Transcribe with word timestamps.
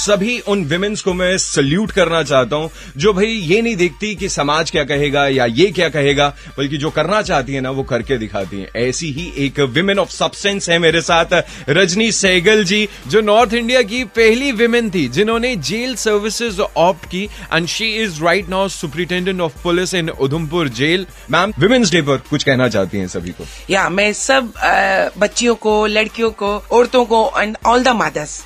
सभी 0.00 0.38
उन 0.48 0.64
विमेन्स 0.64 1.02
को 1.02 1.14
मैं 1.14 1.36
सल्यूट 1.38 1.90
करना 1.92 2.22
चाहता 2.22 2.56
हूँ 2.56 2.70
जो 2.96 3.12
भाई 3.12 3.26
ये 3.26 3.60
नहीं 3.62 3.76
देखती 3.76 4.14
कि 4.14 4.28
समाज 4.28 4.70
क्या 4.70 4.84
कहेगा 4.84 5.26
या 5.28 5.46
ये 5.46 5.66
क्या 5.70 5.88
कहेगा 5.88 6.28
बल्कि 6.58 6.76
जो 6.76 6.90
करना 6.90 7.22
चाहती 7.22 7.54
है 7.54 7.60
ना 7.60 7.70
वो 7.70 7.82
करके 7.82 8.18
दिखाती 8.18 8.60
है। 8.60 8.70
ऐसी 8.76 9.10
ही 9.12 9.32
एक 9.46 9.60
विमेन 9.70 9.98
ऑफ़ 9.98 10.10
सब्सटेंस 10.10 10.68
है 10.70 10.78
मेरे 10.78 11.00
साथ 11.00 11.34
रजनी 11.68 12.10
सहगल 12.12 12.64
जी 12.64 12.88
जो 13.08 13.20
नॉर्थ 13.20 13.54
इंडिया 13.54 13.82
की 13.82 14.02
पहली 14.16 14.52
विमेन 14.52 14.90
थी 14.90 15.06
जिन्होंने 15.08 15.54
जेल 15.70 15.94
सर्विसेज़ 15.96 16.60
ऑप्ट 16.60 17.04
की 17.04 17.24
and 17.54 17.66
she 17.66 17.88
is 17.96 18.22
right 18.24 18.48
now 18.48 18.68
superintendent 18.68 19.40
of 19.40 19.62
police 19.62 19.94
in 19.94 20.10
Udhampur 20.10 20.68
jail 20.68 21.06
ma'am 21.30 21.52
women's 21.58 21.92
day 21.92 22.02
पर 22.02 22.16
कुछ 22.30 22.44
कहना 22.44 22.68
चाहती 22.68 22.98
हैं 22.98 23.08
सभी 23.08 23.30
को? 23.30 23.46
या 23.70 23.88
मैं 23.88 24.12
सब 24.12 24.52
अ, 24.56 25.10
बच्चियों 25.18 25.54
को 25.54 25.86
लड़कियों 25.86 26.30
को 26.30 26.56
औरतों 26.72 27.04
को 27.04 27.30
एंड 27.38 27.56
ऑल 27.66 27.82
द 27.82 27.88
मदर्स। 27.96 28.42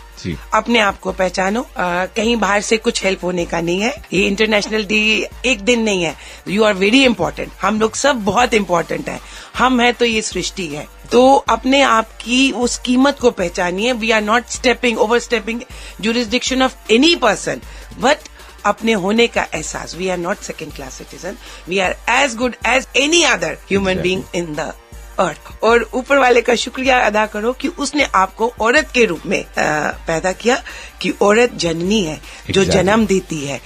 अपने 0.54 0.78
आप 0.78 1.00
को 1.00 1.12
पहचानो। 1.12 1.62
अ, 1.62 1.66
कहीं 2.04 2.36
बाहर 2.36 2.60
से 2.60 2.76
कुछ 2.76 3.04
हेल्प 3.04 3.24
होने 3.24 3.44
का 3.44 3.60
नहीं 3.60 3.80
है। 3.80 4.04
ये 4.12 4.26
इंटरनेशनल 4.26 4.84
डे 4.84 5.30
एक 5.46 5.60
दिन 5.60 5.82
नहीं 5.82 6.02
है। 6.02 6.16
यू 6.48 6.64
आर 6.64 6.74
वेरी 6.74 7.04
इंपॉर्टेंट 7.04 7.52
हम 7.62 7.80
लोग 7.80 7.94
सब 7.94 8.24
बहुत 8.24 8.54
इंपॉर्टेंट 8.54 9.08
है। 9.08 9.20
हम 9.58 9.80
है 9.80 9.92
तो 9.92 10.04
ये 10.04 10.22
सृष्टि 10.22 10.66
है। 10.66 10.88
तो 11.12 11.34
अपने 11.34 11.82
आप 11.82 12.08
की 12.24 12.52
उस 12.52 12.78
कीमत 12.78 13.18
को 13.18 13.30
पहचानिए। 13.30 13.92
We 13.92 14.10
are 14.10 14.22
not 14.22 14.46
stepping 14.46 14.98
over 14.98 15.18
stepping 15.18 15.60
jurisdiction 16.00 16.62
of 16.62 16.92
any 16.92 17.16
person 17.16 17.60
but 17.98 18.16
अपने 18.64 18.92
होने 18.92 19.26
का 19.26 19.46
एहसास। 19.54 19.94
We 19.94 20.08
are 20.08 20.18
not 20.18 20.38
second 20.38 20.72
class 20.72 20.94
citizen 20.94 21.36
we 21.68 21.78
are 21.78 21.96
as 22.08 22.34
good 22.34 22.56
as 22.66 22.88
any 22.96 23.22
other 23.22 23.52
human 23.52 23.94
being 23.94 24.22
in 24.34 24.54
the 24.54 24.72
earth. 25.20 25.64
और 25.64 25.88
ऊपर 25.94 26.18
वाले 26.18 26.40
का 26.42 26.54
शुक्रिया 26.56 26.98
अदा 27.06 27.24
करो 27.26 27.52
कि 27.52 27.68
उसने 27.68 28.08
आपको 28.14 28.52
औरत 28.60 28.90
के 28.94 29.04
रूप 29.04 29.26
में 29.26 29.44
पैदा 29.56 30.32
किया 30.34 30.62
कि 31.02 31.10
औरत 31.22 31.54
जननी 31.56 32.02
है 32.04 32.20
जो 32.50 32.64
जन्म 32.64 33.06
देती 33.06 33.44
है। 33.46 33.60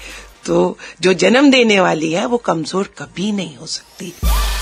तो 0.46 0.76
जो 1.00 1.12
जन्म 1.14 1.50
देने 1.50 1.78
वाली 1.80 2.12
है 2.12 2.24
वो 2.26 2.36
कमज़ोर 2.38 2.90
कभी 2.98 3.30
नहीं 3.32 3.56
हो 3.56 3.66
सकती। 3.66 4.12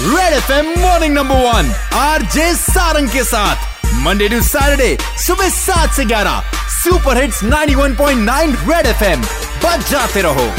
Red 0.03 0.33
F 0.33 0.53
M 0.53 0.73
morning 0.81 1.15
number 1.15 1.43
one 1.45 1.73
R 1.95 2.23
J 2.35 2.53
Sarang 2.55 3.09
के 3.09 3.25
साथ। 3.25 3.75
मंडे 3.97 4.29
टू 4.29 4.41
सैटरडे 4.43 4.97
सुबह 5.27 5.49
सात 5.51 5.95
से 5.97 6.05
ग्यारह। 6.05 6.43
Super 6.75 7.23
hits 7.23 7.43
91.9 7.45 8.57
red 8.71 8.87
F 8.87 9.05
M 9.05 9.23
बच 9.65 9.91
जाते 9.91 10.23
रहो। 10.23 10.51